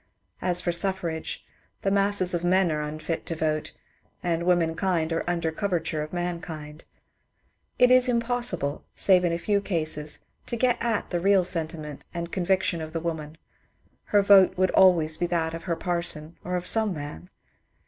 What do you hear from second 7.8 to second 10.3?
is impossible, save in a few cases,